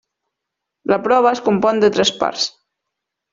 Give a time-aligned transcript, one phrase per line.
[0.91, 2.49] La prova es compon de tres parts.